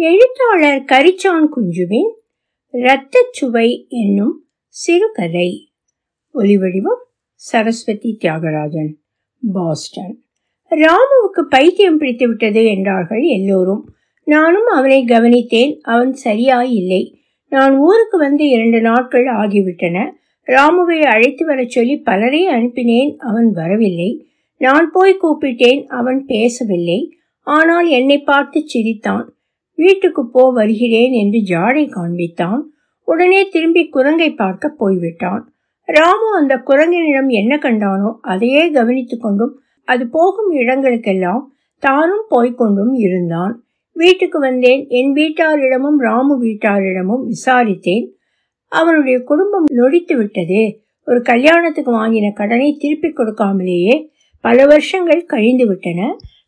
[0.00, 2.10] எழுத்தாளர் கரிச்சான் குஞ்சுவின்
[2.72, 5.72] இரத்தச் சுவை என்னும் சிறுகதை.
[6.34, 7.02] ஒலிவடிவம்
[7.34, 8.92] சரஸ்வதி தியாகராஜன்
[9.52, 10.22] பாஸ்டன்.
[10.70, 13.88] ராமுவுக்கு பைத்தியம் பிடித்து விட்டது என்றார்கள் எல்லோரும்.
[14.24, 15.80] நானும் அவனை கவனித்தேன்.
[15.80, 20.10] அவன் சரியாயில்லை நான் ஊருக்கு வந்து இரண்டு நாட்கள் ஆகிவிட்டன.
[20.46, 23.16] ராமுவை அழைத்து வரச் சொல்லி பலரை அனுப்பினேன்.
[23.16, 24.26] அவன் வரவில்லை.
[24.56, 25.86] நான் போய் கூப்பிட்டேன்.
[25.86, 27.16] அவன் பேசவில்லை.
[27.40, 29.34] ஆனால் என்னை பார்த்து சிரித்தான்.
[29.82, 32.60] வீட்டுக்கு போ வருகிறேன் என்று ஜாடை காண்பித்தான்.
[33.08, 35.42] உடனே திரும்பி குரங்கை பார்க்க போய்விட்டான்.
[35.88, 39.54] ராமு அந்த குரங்கினிடம் என்ன கண்டானோ அதையே கவனித்து கொண்டும்
[39.88, 41.42] அது போகும் இடங்களுக்கெல்லாம்
[41.82, 43.54] தானும் போய்கொண்டும் இருந்தான்.
[43.96, 44.82] வீட்டுக்கு வந்தேன்.
[44.88, 48.06] என் வீட்டாரிடமும் ராமு வீட்டாரிடமும் விசாரித்தேன்.
[48.72, 50.60] அவனுடைய குடும்பம் நொடித்து விட்டது.
[51.08, 53.94] ஒரு கல்யாணத்துக்கு வாங்கின கடனை திருப்பி கொடுக்காமலேயே
[54.44, 56.00] பல வருஷங்கள் கழிந்து விட்டன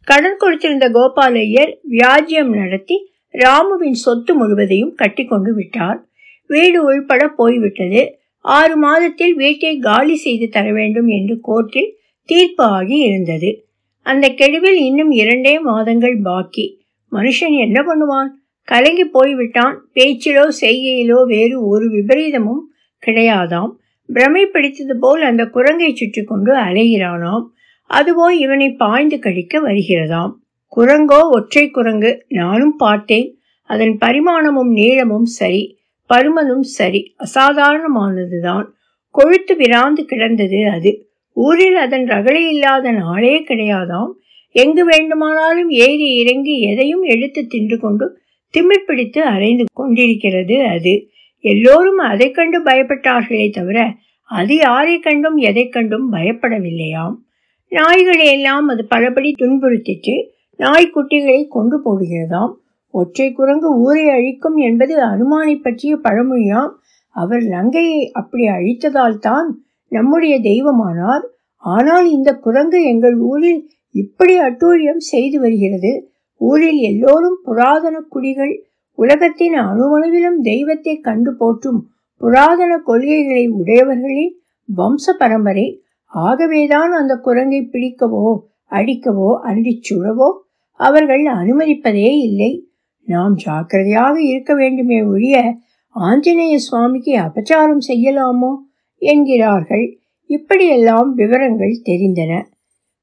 [0.08, 2.96] கடன் கொடுத்திருந்த கோபாலையர் வியாஜியம் நடத்தி
[3.34, 6.06] ராமுவின் சொத்து முழுவதையும் கட்டி கொண்டு விட்டார்
[6.46, 8.18] வீடு உள்பட போய்விட்டது.
[8.40, 11.90] ஆறு மாதத்தில் வீட்டை காலி செய்து தர வேண்டும் என்று கோர்ட்டில்
[12.24, 13.66] தீர்ப்பு ஆகி இருந்தது.
[14.02, 16.80] அந்த கெடுவில் இன்னும் இரண்டே மாதங்கள் பாக்கி.
[17.12, 18.30] மனுஷன் என்ன பண்ணுவான்?
[18.64, 19.76] கலங்கி போய்விட்டான்.
[19.94, 22.62] பேச்சிலோ செய்கையிலோ வேறு ஒரு விபரீதமும்
[23.06, 23.72] கிடையாதாம்.
[24.06, 27.44] பிரமை பிடித்தது போல் அந்த குரங்கை சுற்றி கொண்டு அலைகிறானாம்.
[27.90, 30.41] அதுவோ இவனை பாய்ந்து கழிக்க வருகிறதாம்.
[30.76, 35.78] குரங்கோ ஒற்றை குரங்கு நானும் பார்த்தேன் அதன் பரிமாணமும் நீளமும் சரி
[36.14, 38.64] பருமனும் சரி அசாதாரணமானதுதான்.
[39.10, 41.08] கொழுத்து விராந்து கிடந்தது அது.
[41.32, 44.10] ஊரில் அதன் ரகளை இல்லாத நாளே கிடையாதாம்.
[44.50, 48.18] எங்கு வேண்டுமானாலும் ஏறி இறங்கி எதையும் எடுத்து தின்று கொண்டு
[48.54, 51.10] திமிர் பிடித்து அரைந்து கொண்டிருக்கிறது அது.
[51.40, 57.14] எல்லோரும் அதை கண்டு பயப்பட்டார்களே தவிர அது யாரை கண்டும் எதை கண்டும் பயப்படவில்லையாம்.
[57.70, 60.14] நாய்களை எல்லாம் அது பலபடி துன்புறுத்திட்டு
[60.62, 62.52] நாய்க்குட்டிகளை கொண்டு போடுகிறதாம்.
[62.94, 66.72] ஒற்றை குரங்கு ஊரை அழிக்கும் என்பது அனுமானை பற்றிய பழமொழியாம்.
[67.16, 69.48] அவர் லங்கையை அப்படி அழித்ததால் தான்
[69.92, 71.24] நம்முடைய தெய்வமானார்.
[71.64, 73.60] ஆனால் இந்த குரங்கு எங்கள் ஊரில்
[73.94, 75.92] இப்படி அட்டூழியம் செய்து வருகிறது.
[76.40, 78.54] ஊரில் எல்லோரும் புராதன குடிகள்.
[78.98, 81.80] உலகத்தின் அணுவணுவிலும் தெய்வத்தை கண்டு போற்றும்
[82.20, 84.34] புராதன கொள்கைகளை உடையவர்களின்
[84.68, 85.66] வம்ச பரம்பரை.
[86.12, 88.26] ஆகவேதான் அந்த குரங்கை பிடிக்கவோ
[88.72, 90.28] அடிக்கவோ அன்றி சுழவோ
[90.72, 92.66] அவர்கள் அனுமதிப்பதே இல்லை.
[93.04, 95.54] நாம் ஜாக்கிரதையாக இருக்க வேண்டுமே ஒழிய
[95.94, 98.54] ஆஞ்சநேய சுவாமிக்கு அபச்சாரம் செய்யலாமோ
[98.98, 99.98] என்கிறார்கள்.
[100.26, 102.42] இப்படியெல்லாம் விவரங்கள் தெரிந்தன.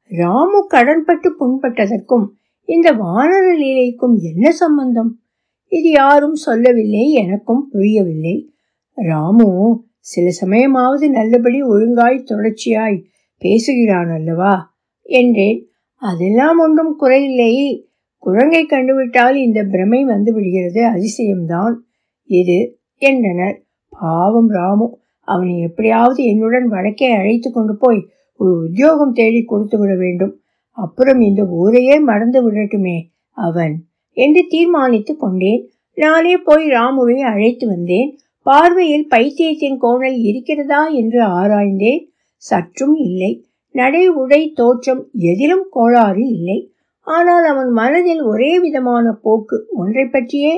[0.08, 2.26] ராமு கடன்பட்டு புண்பட்டதற்கும்
[2.66, 5.20] இந்த வானர லீலைக்கும் என்ன சம்பந்தம்?
[5.68, 8.54] இது யாரும் சொல்லவில்லை எனக்கும் புரியவில்லை.
[8.94, 13.04] ராமு சில சமயமாவது நல்லபடி ஒழுங்காய் தொடர்ச்சியாய்
[13.38, 14.78] பேசுகிறான் அல்லவா?
[15.02, 15.70] என்றேன்.
[16.02, 17.84] அதெல்லாம் ஒன்றும் குறையில்லை.
[18.18, 20.82] குரங்கை கண்டுவிட்டால் இந்த பிரமை வந்து விடுகிறது.
[20.88, 21.76] அதிசயம்தான்.
[22.24, 23.64] இது என்றனர்.
[24.00, 30.34] பாவம் ராமு அவனை எப்படியாவது என்னுடன் வடக்கே அழைத்து கொண்டு போய் ஒரு உத்தியோகம் தேடி கொடுத்து விட வேண்டும்.
[30.72, 32.98] அப்புறம் இந்த ஊரையே மறந்து விடட்டுமே
[33.30, 35.70] அவன் என்று தீர்மானித்து கொண்டேன்.
[35.94, 38.18] நானே போய் ராமுவை அழைத்து வந்தேன்.
[38.42, 42.02] பார்வையில் பைத்தியத்தின் கோணல் இருக்கிறதா என்று ஆராய்ந்தேன்.
[42.36, 43.49] சற்றும் இல்லை.
[43.76, 46.72] நடை உடை தோற்றம் எதிலும் கோளாறு இல்லை.
[47.08, 50.54] ஆனால் அவன் மனதில் ஒரே விதமான போக்கு ஒன்றை பற்றியே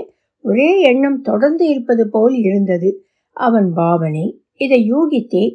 [0.46, 2.90] ஒரே எண்ணம் தொடர்ந்து இருப்பது போல் இருந்தது.
[3.38, 5.46] அவன் பாவனை இதை யூகித்தே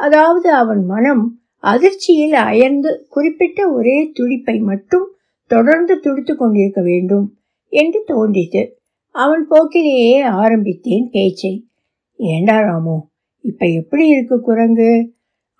[0.00, 1.24] அதாவது அவன் மனம்
[1.62, 5.06] அதிர்ச்சியில் அயர்ந்து குறிப்பிட்ட ஒரே துடிப்பை மட்டும்
[5.50, 7.26] தொடர்ந்து துடித்து கொண்டிருக்க வேண்டும்
[7.72, 8.62] என்று தோன்றித்து
[9.14, 11.52] அவன் போக்கிலேயே ஆரம்பித்தேன் பேச்சை.
[12.20, 12.96] ஏண்டா ராமு
[13.44, 14.92] இப்ப எப்படி இருக்கு குரங்கு?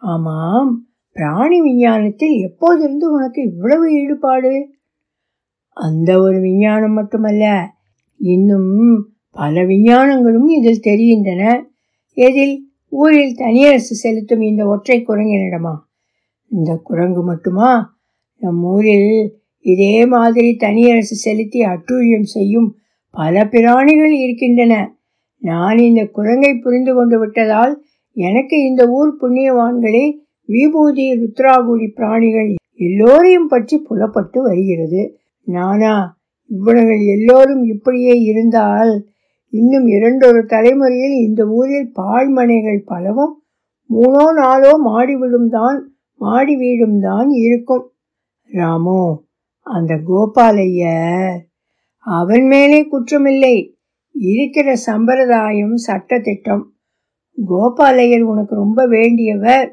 [0.03, 0.71] ஆமாம்
[1.17, 4.53] பிராணி விஞ்ஞானத்தில் எப்போதிருந்து உனக்கு இவ்வளவு ஈடுபாடு?
[5.77, 7.45] அந்த ஒரு விஞ்ஞானம் மட்டுமல்ல
[8.21, 8.73] இன்னும்
[9.31, 11.43] பல விஞ்ஞானங்களும் இதில் தெரிகின்றன.
[12.17, 12.57] எதில்?
[12.89, 15.75] ஊரில் தனியரசு செலுத்தும் இந்த ஒற்றை குரங்கினிடமா
[16.51, 17.71] இந்த குரங்கு மட்டுமா?
[18.41, 22.69] நம் ஊரில் இதே மாதிரி தனியரசு செலுத்தி அட்டூழியம் செய்யும்
[23.15, 24.75] பல பிராணிகள் இருக்கின்றன.
[25.43, 27.75] நான் இந்த குரங்கை புரிந்து கொண்டு விட்டதால்
[28.17, 30.05] எனக்கு இந்த ஊர் புண்ணியவான்களே
[30.49, 32.51] விபூதி ருத்ராகுடி பிராணிகள்
[32.81, 35.03] எல்லோரையும் பற்றி புலப்பட்டு வருகிறது.
[35.47, 35.95] நானா
[36.51, 38.93] இவ்வளவுகள் எல்லோரும் இப்படியே இருந்தால்
[39.53, 43.35] இன்னும் இரண்டொரு தலைமுறையில் இந்த ஊரில் பாழ்மனைகள் பலவும்
[43.91, 45.79] மூணோ நாளோ மாடி வீடும் தான்
[46.21, 47.85] மாடி வீடும் தான் இருக்கும்.
[48.51, 49.03] ராமு
[49.67, 51.37] அந்த கோபாலையர்
[52.07, 53.57] அவன் மேலே குற்றமில்லை.
[54.15, 56.65] இருக்கிற சம்பிரதாயம் சட்டத்திட்டம்.
[57.39, 59.67] கோபாலையர் உனக்கு ரொம்ப வேண்டியவர்.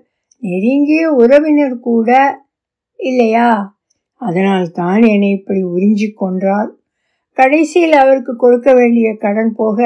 [0.44, 2.40] நெருங்கிய உறவினர் கூட
[2.96, 3.80] இல்லையா?
[4.16, 6.70] அதனால் தான் என்னை இப்படி உறிஞ்சி கொன்றாள்.
[7.34, 9.80] கடைசியில் அவருக்கு கொடுக்க வேண்டிய கடன் போக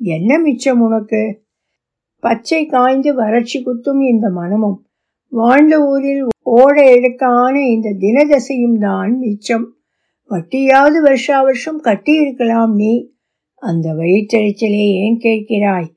[0.00, 1.42] என்ன மிச்சம் உனக்கு?
[2.20, 4.86] பச்சை காய்ந்து வறட்சி குத்தும் இந்த மனமும்
[5.28, 9.66] வாழ்ந்த ஊரில் ஓட எடுக்கான இந்த தினதசையும் தான் மிச்சம்.
[10.30, 13.10] வட்டியாவது வருஷா வருஷம் கட்டி இருக்கலாம் நீ.
[13.62, 15.88] அந்த வயிற்றெரிச்சலே ஏன் கேட்கிறாய்?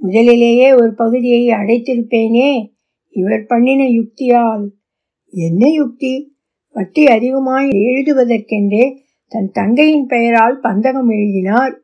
[0.00, 2.73] முதலிலேயே ஒரு பகுதியை அடைத்திருப்பேனே.
[3.14, 4.64] இவர் பண்ணின யுக்தியால்.
[5.32, 6.36] என்ன யுக்தி?
[6.68, 8.96] வட்டி அதிகமாய் எழுதுவதற்கென்றே
[9.28, 11.74] தன் தங்கையின் பெயரால் பந்தகம் எழுதினார்.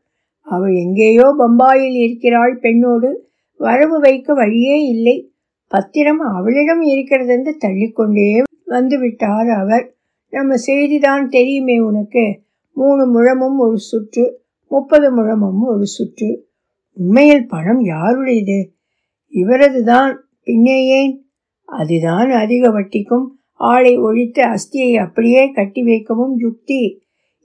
[0.40, 5.32] அவள் எங்கேயோ பம்பாயில் இருக்கிறாள் பெண்ணோடு வரவு வைக்க வழியே இல்லை.
[5.66, 9.94] பத்திரம் அவளிடம் இருக்கிறதென்று தள்ளிக்கொண்டே வந்துவிட்டார் அவர்.
[10.30, 12.24] நம்ம செய்திதான் தெரியுமே உனக்கு.
[12.76, 14.24] மூணு முழமும் ஒரு சுற்று
[14.70, 16.48] முப்பது முழமும் ஒரு சுற்று.
[16.96, 18.58] உண்மையில் பணம் யாருடையது?
[19.32, 20.12] இவரது தான்
[20.50, 21.12] பின்னே ஏன்?
[21.68, 23.26] அதுதான் அதிக வட்டிக்கும்
[23.60, 26.80] ஆளை ஒழித்து அஸ்தியை அப்படியே கட்டி வைக்கவும் யுக்தி.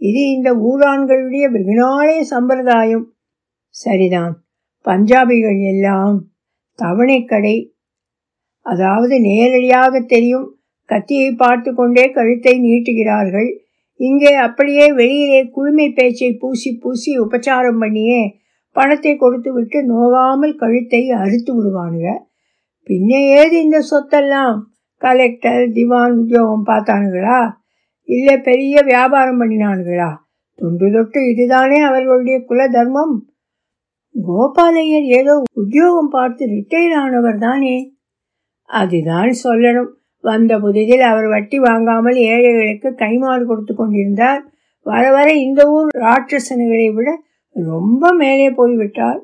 [0.01, 3.05] இது இந்த ஊரான்களுடைய வெகுநாளே சம்பிரதாயம்.
[3.75, 4.33] சரிதான்.
[4.85, 6.17] பஞ்சாபிகள் எல்லாம்
[6.79, 7.55] தவணைக்கடை
[8.65, 10.47] அதாவது நேரடியாக தெரியும்
[10.89, 13.49] கத்தியை பார்த்து கொண்டே கழுத்தை நீட்டுகிறார்கள்.
[13.99, 18.21] இங்கே அப்படியே வெளியிலே குளுமை பேச்சை பூசி பூசி உபச்சாரம் பண்ணியே
[18.75, 22.09] பணத்தை கொடுத்து விட்டு நோகாமல் கழுத்தை அறுத்து விடுவானுங்க.
[22.89, 24.57] பின்ன ஏது இந்த சொத்தெல்லாம்?
[24.97, 27.39] கலெக்டர் திவான் உத்தியோகம் பார்த்தானுங்களா?
[28.09, 30.09] இல்லை பெரிய வியாபாரம் பண்ணினானுங்களா?
[30.55, 33.15] தொன்று தொட்டு இதுதானே அவர்களுடைய குல தர்மம்?
[34.15, 37.97] கோபாலையர் ஏதோ உத்தியோகம் பார்த்து ரிட்டையர் ஆனவர் தானே?
[38.69, 39.91] அதுதான் சொல்லணும்.
[40.23, 44.41] வந்த புதிதில் அவர் வட்டி வாங்காமல் ஏழைகளுக்கு கைமாறு கொடுத்து கொண்டிருந்தார்.
[44.85, 47.09] வர வர இந்த ஊர் ராட்சசனுகளை விட
[47.55, 49.19] ரொம்ப மேலே போய்விட்டார்.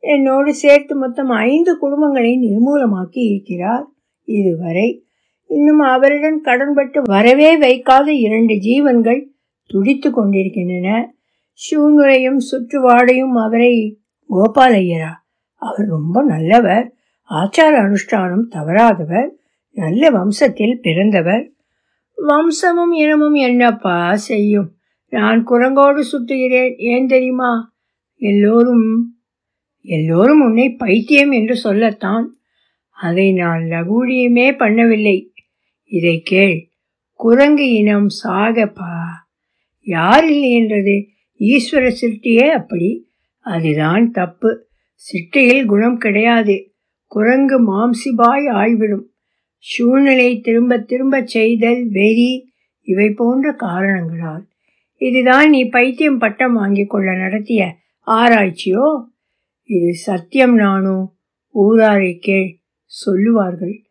[0.00, 3.86] என்னோடு சேர்த்து மொத்தம் ஐந்து குடும்பங்களை நிர்மூலமாக்கி இருக்கிறார்.
[4.24, 5.04] இதுவரை
[5.48, 9.30] இன்னும் அவரிடம் கடன்பட்டு வரவே வைக்காத இரண்டு ஜீவன்கள்
[9.66, 11.14] துடித்து கொண்டிருக்கின்றன.
[11.52, 14.00] சூழ்நிலையும் சுற்றுவாடையும் அவரை
[14.30, 15.12] கோபாலையரா
[15.54, 16.94] அவர் ரொம்ப நல்லவர்.
[17.30, 19.28] ஆச்சார அனுஷ்டானம் தவறாதவர்.
[19.70, 21.52] நல்ல வம்சத்தில் பிறந்தவர்.
[22.28, 24.72] வம்சமும் இனமும் என்னப்பா செய்யும்?
[25.08, 27.72] நான் குரங்கோடு சுட்டுகிறேன் ஏன் தெரியுமா?
[28.16, 29.14] எல்லோரும்
[29.82, 32.36] எல்லோரும் உன்னை பைத்தியம் என்று சொல்லத்தான்.
[32.88, 35.28] அதை நான் லகூடியுமே பண்ணவில்லை.
[35.84, 36.68] இதை கேள்.
[37.12, 39.04] குரங்கு இனம் சாகப்பா.
[39.80, 41.08] யார் இல்லை என்றது?
[41.38, 43.08] ஈஸ்வர சிருஷ்டியே அப்படி.
[43.38, 44.66] அதுதான் தப்பு.
[44.94, 46.72] சிட்டையில் குணம் கிடையாது.
[47.06, 49.10] குரங்கு மாம்சிபாய் ஆய்விடும்.
[49.58, 54.46] சூழ்நிலை திரும்ப திரும்ப செய்தல் வெறி இவை போன்ற காரணங்களால்.
[54.96, 59.04] இதுதான் நீ பைத்தியம் பட்டம் வாங்கிக் கொள்ள நடத்திய ஆராய்ச்சியோ?
[59.72, 61.12] இது சத்தியம் நானோ?
[61.54, 63.82] ஊராரை கேள் சொல்லுவார்கள்.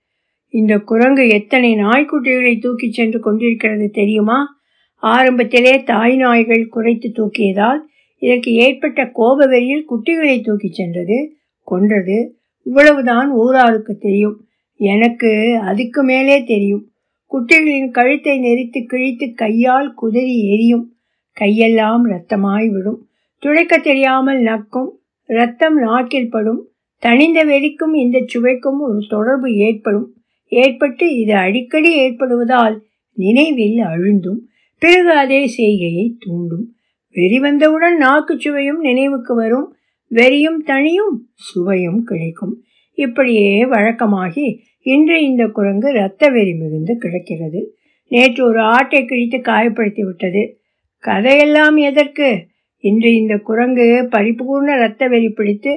[0.50, 4.58] இந்த குரங்கு எத்தனை நாய்க்குட்டிகளை தூக்கிச் சென்று கொண்டிருக்கிறது தெரியுமா?
[5.02, 7.80] ஆரம்பத்திலே தாய் நாய்கள் குறைத்து தூக்கியதால்
[8.18, 12.40] இதற்கு ஏற்பட்ட கோப வெறியில் குட்டிகளை தூக்கிச் சென்றது கொன்றது.
[12.64, 14.46] இவ்வளவுதான் ஊராருக்கு தெரியும்.
[14.76, 16.92] எனக்கு அதுக்கு மேலே தெரியும்.
[17.32, 20.96] குட்டிகளின் கழுத்தை நெரித்து கிழித்து கையால் குதறி எரியும்.
[21.40, 23.08] கையெல்லாம் ரத்தமாய் விடும்.
[23.38, 24.98] துடைக்க தெரியாமல் நக்கும்.
[25.30, 30.14] இரத்தம் நாக்கில் படும் தனிந்த வெறிக்கும் இந்த சுவைக்கும் ஒரு தொடர்பு ஏற்படும்.
[30.48, 32.84] ஏற்பட்டு இது அடிக்கடி ஏற்படுவதால்
[33.14, 34.40] நினைவில் அழுந்தும்
[34.80, 36.74] பிறகு அதே செய்கையை தூண்டும்.
[37.14, 39.76] வெறி வந்தவுடன் நாக்கு சுவையும் நினைவுக்கு வரும்
[40.08, 42.64] வெறியும் தனியும் சுவையும் கிடைக்கும்.
[42.94, 47.78] இப்படியே வழக்கமாகி இன்று இந்த குரங்கு இரத்த வெறி மிகுந்து கிடக்கிறது.
[48.08, 50.60] நேற்று ஒரு ஆட்டை கிழித்து காயப்படுத்தி விட்டது.
[51.00, 52.49] கதையெல்லாம் எதற்கு?
[52.80, 55.72] இன்று இந்த குரங்கு பரிபூர்ண இரத்த வெறி பிடித்து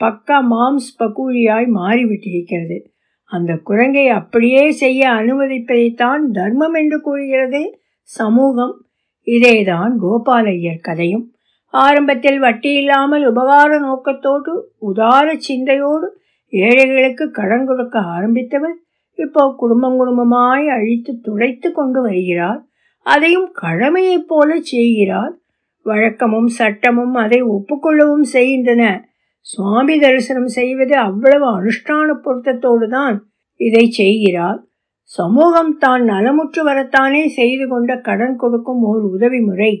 [0.00, 2.76] பக்கா மாம்ஸ் பகூலியாய் மாறிவிட்டிருக்கிறது.
[3.24, 8.74] அந்த குரங்கை அப்படியே செய்ய அனுமதிப்பதைத்தான் தர்மம் என்று கூறுகிறது சமூகம்.
[9.26, 11.24] இதேதான் கோபாலையர் கதையும்.
[11.74, 16.08] ஆரம்பத்தில் வட்டி இல்லாமல் உபகார நோக்கத்தோடு உதார சிந்தையோடு
[16.52, 18.76] ஏழைகளுக்கு கடன் கொடுக்க ஆரம்பித்தவர்
[19.14, 22.60] இப்போ குடும்பம் குடும்பமாய் அழித்து துடைத்து கொண்டு வருகிறார்.
[23.06, 25.34] அதையும் கடமையைப் போல செய்கிறார்.
[25.86, 28.84] வழக்கமும் சட்டமும் அதை ஒப்புக்கொள்ளவும் செய்கின்றன.
[29.46, 33.16] சுவாமி தரிசனம் செய்வது அவ்வளவு அனுஷ்டான பொருத்தத்தோடு தான்
[33.60, 34.58] இதை செய்கிறார்.
[35.10, 39.72] சமூகம் தான் நலமுற்று வரத்தானே செய்து கொண்ட கடன் கொடுக்கும் ஓர் உதவி முறை.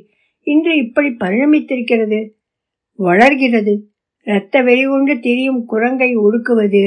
[0.46, 2.20] இன்று இப்படி பரிணமித்திருக்கிறது.
[2.98, 3.74] வளர்கிறது.
[4.26, 6.84] இரத்த வெளிகொண்டு திரியும் குரங்கை ஒடுக்குவது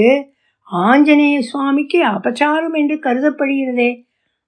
[0.69, 3.89] ஆஞ்சநேய சுவாமிக்கு அபச்சாரம் என்று கருதப்படுகிறதே.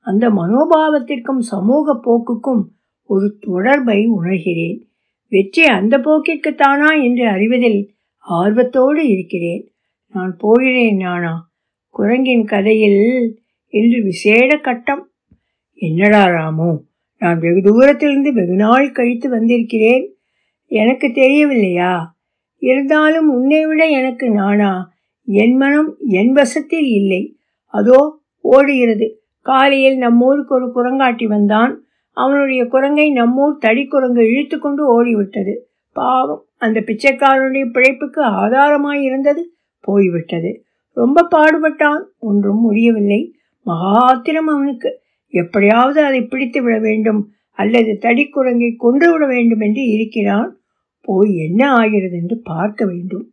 [0.05, 2.63] அந்த மனோபாவத்திற்கும் சமூக போக்குக்கும்
[3.13, 4.79] ஒரு தொடர்பை உணர்கிறேன்.
[5.29, 7.79] வெற்றி அந்த போக்கிற்குத்தானா என்று அறிவதில்
[8.19, 9.63] ஆர்வத்தோடு இருக்கிறேன்.
[10.13, 11.33] நான் போகிறேன் நானா?
[11.95, 13.03] குரங்கின் கதையில்
[13.73, 15.03] இன்று விசேட கட்டம்.
[15.79, 16.69] என்னடா ராமு
[17.17, 20.05] நான் வெகு தூரத்திலிருந்து வெகு நாள் கழித்து வந்திருக்கிறேன்.
[20.71, 21.93] எனக்கு தெரியவில்லையா?
[22.61, 24.71] இருந்தாலும் உன்னை விட எனக்கு நானா?
[25.27, 25.89] என் மனம்
[26.19, 27.21] என் வசத்தில் இல்லை.
[27.73, 27.99] அதோ
[28.53, 29.07] ஓடுகிறது.
[29.41, 31.73] காலையில் நம்மூருக்கு ஒரு குரங்காட்டி வந்தான்.
[32.11, 35.55] அவனுடைய குரங்கை நம்மூர் தடி குரங்கு இழுத்து கொண்டு ஓடிவிட்டது.
[35.93, 40.63] பாவம் அந்த பிச்சைக்காரனுடைய பிழைப்புக்கு ஆதாரமாய் இருந்தது போய்விட்டது.
[40.93, 43.35] ரொம்ப பாடுபட்டான் ஒன்றும் முடியவில்லை.
[43.65, 50.59] மகாத்திரம் அவனுக்கு எப்படியாவது அதை பிடித்து விட வேண்டும் அல்லது தடி குரங்கை கொன்று விட வேண்டும் என்று இருக்கிறான்.
[51.01, 53.29] போய் என்ன ஆகிறது என்று பார்க்க வேண்டும்.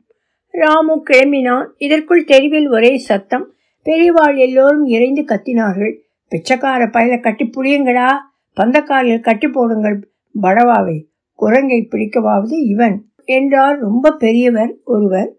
[0.51, 1.67] ராமு கிளம்பினான்.
[1.77, 3.53] இதற்குள் தெருவில் ஒரே சத்தம்
[3.87, 5.95] பெரியவாள் எல்லோரும் இறைந்து கத்தினார்கள்.
[6.29, 8.09] பிச்சைக்கார பயல கட்டி புளியுங்களா
[8.57, 10.11] பந்தக்காலில் கட்டி போடுங்கள்
[10.43, 11.05] படவாவை.
[11.35, 13.05] குரங்கை பிடிக்கவாவது இவன்.
[13.25, 15.37] என்றார் ரொம்ப பெரியவர் ஒருவர்.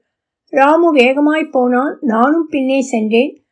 [0.49, 1.97] ராமு வேகமாய் போனான்.
[2.01, 3.43] நானும் பின்னே சென்றேன்.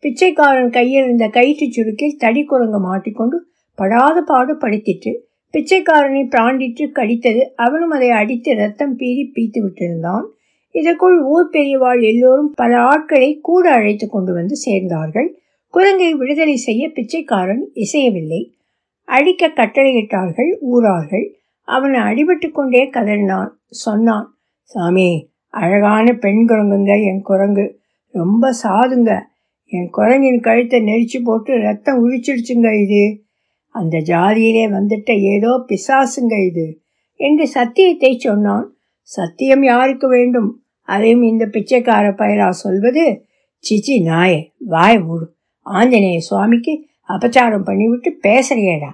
[0.00, 5.16] பிச்சைக்காரன் கையில் இருந்த கயிற்று சுருக்கில் தடி குரங்கு மாட்டிக்கொண்டு படாத பாடு படுத்திட்டு
[5.52, 10.24] பிச்சைக்காரனை பிராண்டிட்டு கடித்தது அவனும் அதை அடித்து ரத்தம் பீறி பீத்து விட்டிருந்தான்.
[10.70, 15.28] இதற்குள் ஊர் பெரியவாள் எல்லோரும் பல ஆட்களை கூட அழைத்து கொண்டு வந்து சேர்ந்தார்கள்.
[15.68, 18.50] குரங்கை விடுதலை செய்ய பிச்சைக்காரன் இசையவில்லை.
[19.14, 21.26] அடிக்க கட்டளையிட்டார்கள் ஊரார்கள்
[21.68, 23.50] அவன் அடிபட்டு கொண்டே கதறினான்.
[23.82, 24.26] சொன்னான்
[24.70, 25.10] சாமி
[25.54, 27.66] அழகான பெண் குரங்குங்க என் குரங்கு.
[28.14, 29.12] ரொம்ப சாதுங்க.
[29.72, 33.02] என் குரங்கின் கழுத்தை நெரிச்சு போட்டு ரத்தம் உரிச்சிடுச்சுங்க இது.
[33.74, 36.66] அந்த ஜாதியிலே வந்துட்ட ஏதோ பிசாசுங்க இது
[37.20, 38.66] என்று சத்தியத்தை சொன்னான்.
[39.00, 40.50] சத்தியம் யாருக்கு வேண்டும்?
[40.88, 43.04] அதையும் இந்த பிச்சைக்கார பயிரா சொல்வது?
[43.64, 44.40] சிச்சி நாயே
[44.74, 45.26] வாய் மூடு.
[45.66, 46.72] ஆஞ்சநேய சுவாமிக்கு
[47.08, 48.90] அபச்சாரம் பண்ணிவிட்டு பேசுறியேடா.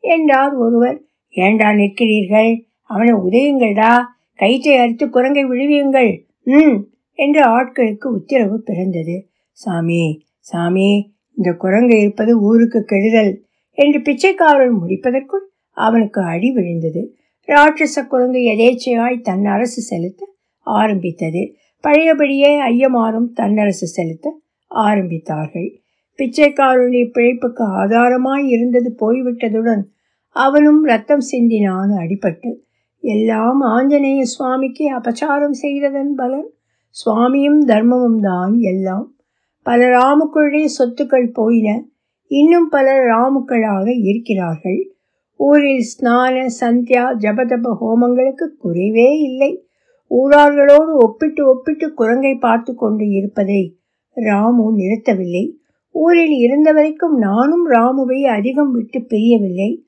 [0.00, 1.02] என்றார் ஒருவர்.
[1.28, 2.64] ஏண்டா நிற்கிறீர்கள்?
[2.82, 4.02] அவனை உதயுங்கள்டா.
[4.34, 6.24] கயிற்றை அறுத்து குரங்கை விழுவியுங்கள்.
[6.42, 6.76] ம்
[7.14, 9.28] என்று ஆட்களுக்கு உத்தரவு பிறந்தது.
[9.52, 17.14] சாமி சாமி இந்த குரங்கு இருப்பது ஊருக்கு கெடுதல் என்று பிச்சைக்காரன் முடிப்பதற்குள் அவனுக்கு அடி விழுந்தது.
[17.46, 20.28] ராட்சச குரங்கு எதேச்சையாய் தன் அரசு செலுத்த
[20.58, 21.54] ஆரம்பித்தது.
[21.82, 24.40] பழையபடியே ஐயமாரும் தன்னரசு செலுத்த
[24.74, 25.79] ஆரம்பித்தார்கள்.
[26.20, 29.82] பிச்சைக்காரனுடைய பிழைப்புக்கு ஆதாரமாய் இருந்தது போய்விட்டதுடன்
[30.28, 32.56] அவனும் ரத்தம் சிந்தினான் அடிபட்டு.
[33.00, 36.50] எல்லாம் ஆஞ்சநேய சுவாமிக்கு அபச்சாரம் செய்ததன் பலன்.
[36.88, 39.14] சுவாமியும் தர்மமும் தான் எல்லாம்.
[39.62, 41.84] பல ராமுக்களுடைய சொத்துக்கள் போயின.
[42.26, 44.92] இன்னும் பலர் ராமுக்களாக இருக்கிறார்கள்.
[45.36, 49.64] ஊரில் ஸ்நான சந்தியா ஜபதப ஹோமங்களுக்கு குறைவே இல்லை.
[50.10, 53.78] ஊரார்களோடு ஒப்பிட்டு ஒப்பிட்டு குரங்கை பார்த்து கொண்டு இருப்பதை
[54.12, 55.59] ராமு நிறுத்தவில்லை.
[55.90, 59.84] ஊரில் இருந்த வரைக்கும் நானும் ராமுவை அதிகம் விட்டு பிரியவில்லை.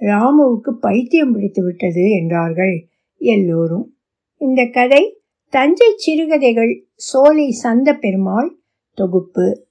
[0.00, 3.96] ராமுவுக்கு பைத்தியம் பிடித்து விட்டது என்றார்கள் எல்லோரும்.
[4.36, 8.58] இந்த கதை தஞ்சை சிறுகதைகள் சோலை சந்த பெருமாள்
[8.94, 9.66] தொகுப்பு.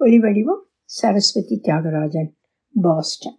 [0.00, 2.30] ஒளிவடிவம் சரஸ்வதி தியாகராஜன்
[2.82, 3.37] பாஸ்டன்.